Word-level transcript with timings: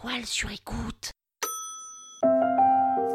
toile 0.00 0.24
sur 0.24 0.50
écoute. 0.50 1.10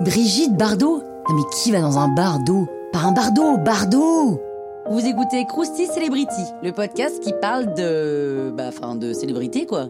Brigitte 0.01 0.55
Bardot 0.55 1.01
Non 1.29 1.35
mais 1.35 1.43
qui 1.53 1.71
va 1.71 1.81
dans 1.81 1.97
un 1.97 2.07
bar 2.07 2.39
d'eau? 2.39 2.67
Par 2.91 3.07
un 3.07 3.11
bar 3.11 3.31
d'eau, 3.31 3.57
bar 3.57 3.87
d'eau 3.87 4.41
Vous 4.89 5.05
écoutez 5.05 5.45
Krusty 5.45 5.87
Celebrity, 5.87 6.43
le 6.61 6.71
podcast 6.71 7.21
qui 7.21 7.33
parle 7.41 7.73
de... 7.73 8.51
Bah, 8.55 8.65
enfin, 8.67 8.95
de 8.95 9.13
célébrité, 9.13 9.65
quoi. 9.65 9.89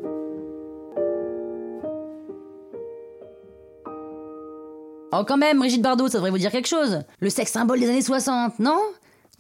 Oh 5.15 5.23
quand 5.28 5.37
même, 5.37 5.60
Brigitte 5.60 5.81
Bardot, 5.81 6.07
ça 6.07 6.17
devrait 6.17 6.31
vous 6.31 6.37
dire 6.39 6.51
quelque 6.51 6.67
chose. 6.67 7.01
Le 7.19 7.29
sexe 7.29 7.51
symbole 7.51 7.79
des 7.79 7.89
années 7.89 8.01
60, 8.01 8.60
non? 8.60 8.79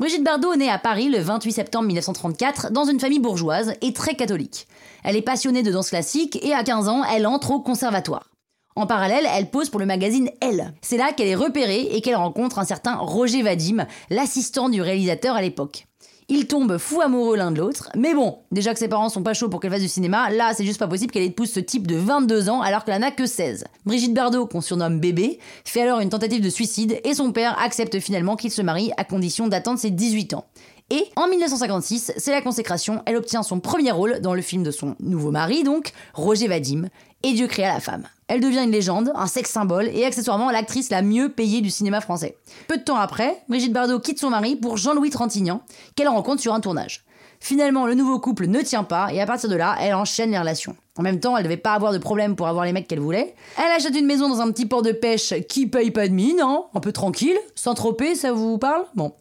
Brigitte 0.03 0.25
Bardot 0.25 0.57
naît 0.57 0.67
à 0.67 0.79
Paris 0.79 1.07
le 1.07 1.19
28 1.19 1.53
septembre 1.53 1.85
1934 1.85 2.73
dans 2.73 2.83
une 2.83 2.99
famille 2.99 3.21
bourgeoise 3.21 3.73
et 3.81 3.93
très 3.93 4.15
catholique. 4.15 4.67
Elle 5.05 5.15
est 5.15 5.21
passionnée 5.21 5.63
de 5.63 5.71
danse 5.71 5.91
classique 5.91 6.37
et 6.43 6.53
à 6.53 6.61
15 6.61 6.89
ans, 6.89 7.05
elle 7.05 7.25
entre 7.25 7.51
au 7.51 7.61
conservatoire. 7.61 8.29
En 8.75 8.85
parallèle, 8.85 9.25
elle 9.33 9.49
pose 9.49 9.69
pour 9.69 9.79
le 9.79 9.85
magazine 9.85 10.29
Elle. 10.41 10.73
C'est 10.81 10.97
là 10.97 11.13
qu'elle 11.13 11.29
est 11.29 11.35
repérée 11.35 11.83
et 11.83 12.01
qu'elle 12.01 12.17
rencontre 12.17 12.59
un 12.59 12.65
certain 12.65 12.95
Roger 12.95 13.43
Vadim, 13.43 13.87
l'assistant 14.09 14.67
du 14.67 14.81
réalisateur 14.81 15.37
à 15.37 15.41
l'époque. 15.41 15.87
Ils 16.29 16.47
tombent 16.47 16.77
fous 16.77 17.01
amoureux 17.01 17.35
l'un 17.35 17.51
de 17.51 17.59
l'autre, 17.59 17.89
mais 17.95 18.13
bon, 18.13 18.37
déjà 18.51 18.73
que 18.73 18.79
ses 18.79 18.87
parents 18.87 19.09
sont 19.09 19.23
pas 19.23 19.33
chauds 19.33 19.49
pour 19.49 19.59
qu'elle 19.59 19.71
fasse 19.71 19.81
du 19.81 19.87
cinéma, 19.87 20.29
là 20.29 20.53
c'est 20.55 20.65
juste 20.65 20.79
pas 20.79 20.87
possible 20.87 21.11
qu'elle 21.11 21.23
épouse 21.23 21.51
ce 21.51 21.59
type 21.59 21.85
de 21.85 21.95
22 21.95 22.49
ans 22.49 22.61
alors 22.61 22.85
qu'elle 22.85 23.01
en 23.01 23.05
a 23.05 23.11
que 23.11 23.25
16. 23.25 23.65
Brigitte 23.85 24.13
Bardot, 24.13 24.45
qu'on 24.45 24.61
surnomme 24.61 24.99
bébé, 24.99 25.39
fait 25.65 25.81
alors 25.81 25.99
une 25.99 26.09
tentative 26.09 26.41
de 26.41 26.49
suicide 26.49 26.99
et 27.03 27.13
son 27.13 27.31
père 27.31 27.57
accepte 27.61 27.99
finalement 27.99 28.35
qu'il 28.35 28.51
se 28.51 28.61
marie 28.61 28.91
à 28.97 29.03
condition 29.03 29.47
d'attendre 29.47 29.79
ses 29.79 29.91
18 29.91 30.33
ans. 30.33 30.45
Et 30.89 31.05
en 31.15 31.27
1956, 31.27 32.13
c'est 32.17 32.31
la 32.31 32.41
consécration, 32.41 33.01
elle 33.05 33.15
obtient 33.15 33.43
son 33.43 33.59
premier 33.59 33.91
rôle 33.91 34.19
dans 34.21 34.33
le 34.33 34.41
film 34.41 34.63
de 34.63 34.71
son 34.71 34.95
nouveau 34.99 35.31
mari, 35.31 35.63
donc 35.63 35.91
Roger 36.13 36.47
Vadim, 36.47 36.87
et 37.23 37.33
Dieu 37.33 37.47
créa 37.47 37.73
la 37.73 37.79
femme. 37.79 38.03
Elle 38.33 38.41
devient 38.41 38.63
une 38.63 38.71
légende, 38.71 39.11
un 39.13 39.27
sexe 39.27 39.51
symbole 39.51 39.91
et 39.93 40.05
accessoirement 40.05 40.49
l'actrice 40.49 40.89
la 40.89 41.03
mieux 41.03 41.29
payée 41.29 41.61
du 41.61 41.69
cinéma 41.69 42.01
français. 42.01 42.35
Peu 42.67 42.77
de 42.77 42.81
temps 42.81 42.97
après, 42.97 43.43
Brigitte 43.47 43.73
Bardot 43.73 43.99
quitte 43.99 44.17
son 44.17 44.31
mari 44.31 44.55
pour 44.55 44.75
Jean-Louis 44.75 45.11
Trintignant, 45.11 45.61
qu'elle 45.95 46.07
rencontre 46.07 46.41
sur 46.41 46.51
un 46.51 46.59
tournage. 46.59 47.05
Finalement, 47.39 47.85
le 47.85 47.93
nouveau 47.93 48.19
couple 48.19 48.47
ne 48.47 48.61
tient 48.61 48.83
pas 48.83 49.13
et 49.13 49.21
à 49.21 49.27
partir 49.27 49.51
de 49.51 49.55
là, 49.55 49.75
elle 49.79 49.93
enchaîne 49.93 50.31
les 50.31 50.39
relations. 50.39 50.75
En 50.97 51.03
même 51.03 51.19
temps, 51.19 51.37
elle 51.37 51.43
devait 51.43 51.57
pas 51.57 51.75
avoir 51.75 51.93
de 51.93 51.99
problème 51.99 52.35
pour 52.35 52.47
avoir 52.47 52.65
les 52.65 52.73
mecs 52.73 52.87
qu'elle 52.87 53.01
voulait. 53.01 53.35
Elle 53.55 53.71
achète 53.71 53.95
une 53.95 54.07
maison 54.07 54.29
dans 54.29 54.41
un 54.41 54.51
petit 54.51 54.65
port 54.65 54.81
de 54.81 54.93
pêche 54.93 55.35
qui 55.47 55.67
paye 55.67 55.91
pas 55.91 56.07
de 56.07 56.13
mine, 56.13 56.41
hein, 56.41 56.63
un 56.73 56.79
peu 56.79 56.91
tranquille, 56.91 57.37
sans 57.53 57.75
troper, 57.75 58.15
ça 58.15 58.31
vous 58.33 58.57
parle? 58.57 58.85
Bon. 58.95 59.13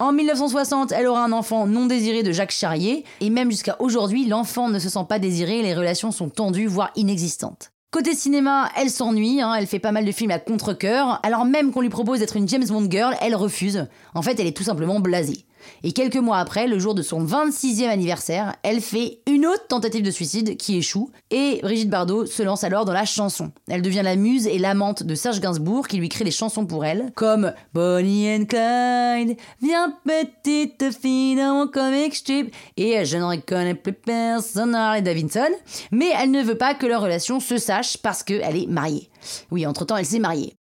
En 0.00 0.12
1960, 0.12 0.90
elle 0.90 1.06
aura 1.06 1.22
un 1.22 1.30
enfant 1.30 1.68
non 1.68 1.86
désiré 1.86 2.24
de 2.24 2.32
Jacques 2.32 2.50
Charrier, 2.50 3.04
et 3.20 3.30
même 3.30 3.52
jusqu'à 3.52 3.76
aujourd'hui, 3.78 4.26
l'enfant 4.26 4.68
ne 4.68 4.80
se 4.80 4.88
sent 4.88 5.06
pas 5.08 5.20
désiré, 5.20 5.62
les 5.62 5.72
relations 5.72 6.10
sont 6.10 6.30
tendues, 6.30 6.66
voire 6.66 6.90
inexistantes. 6.96 7.70
Côté 7.96 8.14
cinéma, 8.14 8.68
elle 8.76 8.90
s'ennuie, 8.90 9.40
hein, 9.40 9.54
elle 9.54 9.66
fait 9.66 9.78
pas 9.78 9.90
mal 9.90 10.04
de 10.04 10.12
films 10.12 10.30
à 10.30 10.38
contre-coeur, 10.38 11.18
alors 11.22 11.46
même 11.46 11.72
qu'on 11.72 11.80
lui 11.80 11.88
propose 11.88 12.18
d'être 12.18 12.36
une 12.36 12.46
James 12.46 12.66
Bond 12.68 12.90
girl, 12.90 13.14
elle 13.22 13.34
refuse. 13.34 13.86
En 14.12 14.20
fait, 14.20 14.38
elle 14.38 14.46
est 14.46 14.54
tout 14.54 14.64
simplement 14.64 15.00
blasée. 15.00 15.46
Et 15.82 15.92
quelques 15.92 16.16
mois 16.16 16.38
après, 16.38 16.66
le 16.66 16.78
jour 16.78 16.94
de 16.94 17.02
son 17.02 17.24
26e 17.24 17.88
anniversaire, 17.88 18.54
elle 18.62 18.80
fait 18.80 19.20
une 19.26 19.46
autre 19.46 19.66
tentative 19.68 20.02
de 20.02 20.10
suicide 20.10 20.56
qui 20.56 20.76
échoue, 20.76 21.10
et 21.30 21.60
Brigitte 21.62 21.90
Bardot 21.90 22.26
se 22.26 22.42
lance 22.42 22.64
alors 22.64 22.84
dans 22.84 22.92
la 22.92 23.04
chanson. 23.04 23.52
Elle 23.68 23.82
devient 23.82 24.02
la 24.04 24.16
muse 24.16 24.46
et 24.46 24.58
l'amante 24.58 25.02
de 25.02 25.14
Serge 25.14 25.40
Gainsbourg 25.40 25.88
qui 25.88 25.98
lui 25.98 26.08
crée 26.08 26.24
des 26.24 26.30
chansons 26.30 26.66
pour 26.66 26.84
elle, 26.84 27.12
comme 27.14 27.52
Bonnie 27.74 28.34
and 28.34 28.44
Clyde, 28.46 29.36
Viens 29.62 29.96
petite 30.04 30.92
fille 31.00 31.36
dans 31.36 31.54
mon 31.54 31.68
comic 31.68 32.14
strip, 32.14 32.54
et 32.76 33.04
Je 33.04 33.16
n'en 33.16 33.30
reconnais 33.30 33.74
plus 33.74 33.92
personne, 33.92 34.74
Harley 34.74 35.02
Davidson, 35.02 35.50
mais 35.90 36.10
elle 36.20 36.30
ne 36.30 36.42
veut 36.42 36.58
pas 36.58 36.74
que 36.74 36.86
leur 36.86 37.02
relation 37.02 37.40
se 37.40 37.58
sache 37.58 37.96
parce 37.98 38.22
qu'elle 38.22 38.56
est 38.56 38.66
mariée. 38.66 39.08
Oui, 39.50 39.66
entre-temps, 39.66 39.96
elle 39.96 40.06
s'est 40.06 40.18
mariée. 40.18 40.56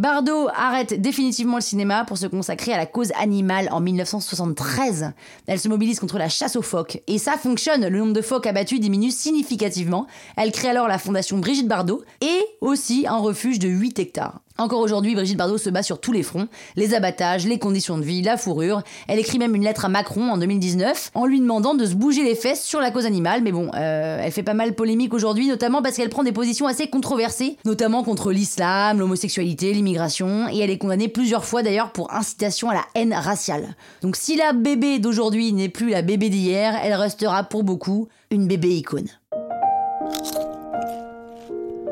Bardot 0.00 0.48
arrête 0.56 0.98
définitivement 0.98 1.56
le 1.56 1.60
cinéma 1.60 2.06
pour 2.06 2.16
se 2.16 2.26
consacrer 2.26 2.72
à 2.72 2.78
la 2.78 2.86
cause 2.86 3.12
animale 3.20 3.68
en 3.70 3.80
1973. 3.80 5.12
Elle 5.46 5.60
se 5.60 5.68
mobilise 5.68 6.00
contre 6.00 6.16
la 6.16 6.30
chasse 6.30 6.56
aux 6.56 6.62
phoques. 6.62 7.02
Et 7.06 7.18
ça 7.18 7.32
fonctionne, 7.32 7.86
le 7.86 7.98
nombre 7.98 8.14
de 8.14 8.22
phoques 8.22 8.46
abattus 8.46 8.80
diminue 8.80 9.10
significativement. 9.10 10.06
Elle 10.38 10.52
crée 10.52 10.68
alors 10.68 10.88
la 10.88 10.96
fondation 10.96 11.36
Brigitte 11.36 11.68
Bardot 11.68 12.02
et 12.22 12.40
aussi 12.62 13.04
un 13.06 13.18
refuge 13.18 13.58
de 13.58 13.68
8 13.68 13.98
hectares. 13.98 14.40
Encore 14.58 14.80
aujourd'hui, 14.80 15.14
Brigitte 15.14 15.38
Bardot 15.38 15.56
se 15.58 15.70
bat 15.70 15.82
sur 15.82 16.00
tous 16.00 16.12
les 16.12 16.22
fronts, 16.22 16.46
les 16.76 16.92
abattages, 16.92 17.46
les 17.46 17.58
conditions 17.58 17.96
de 17.96 18.02
vie, 18.02 18.20
la 18.20 18.36
fourrure. 18.36 18.82
Elle 19.08 19.18
écrit 19.18 19.38
même 19.38 19.54
une 19.54 19.64
lettre 19.64 19.86
à 19.86 19.88
Macron 19.88 20.30
en 20.30 20.36
2019 20.36 21.12
en 21.14 21.24
lui 21.24 21.40
demandant 21.40 21.74
de 21.74 21.86
se 21.86 21.94
bouger 21.94 22.24
les 22.24 22.34
fesses 22.34 22.62
sur 22.62 22.80
la 22.80 22.90
cause 22.90 23.06
animale, 23.06 23.42
mais 23.42 23.52
bon, 23.52 23.70
euh, 23.74 24.20
elle 24.22 24.32
fait 24.32 24.42
pas 24.42 24.54
mal 24.54 24.74
polémique 24.74 25.14
aujourd'hui, 25.14 25.48
notamment 25.48 25.80
parce 25.80 25.96
qu'elle 25.96 26.10
prend 26.10 26.24
des 26.24 26.32
positions 26.32 26.66
assez 26.66 26.88
controversées, 26.88 27.56
notamment 27.64 28.02
contre 28.02 28.32
l'islam, 28.32 28.98
l'homosexualité, 28.98 29.72
l'immigration, 29.72 30.48
et 30.50 30.58
elle 30.58 30.70
est 30.70 30.78
condamnée 30.78 31.08
plusieurs 31.08 31.44
fois 31.44 31.62
d'ailleurs 31.62 31.92
pour 31.92 32.12
incitation 32.12 32.68
à 32.68 32.74
la 32.74 32.84
haine 32.94 33.14
raciale. 33.14 33.76
Donc 34.02 34.16
si 34.16 34.36
la 34.36 34.52
bébé 34.52 34.98
d'aujourd'hui 34.98 35.52
n'est 35.52 35.68
plus 35.68 35.90
la 35.90 36.02
bébé 36.02 36.28
d'hier, 36.28 36.78
elle 36.82 36.94
restera 36.94 37.44
pour 37.44 37.64
beaucoup 37.64 38.08
une 38.30 38.46
bébé 38.46 38.68
icône. 38.76 39.08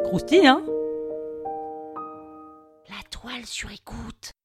Croustille, 0.04 0.46
hein? 0.46 0.62
Sur 3.44 3.70
écoute. 3.70 4.37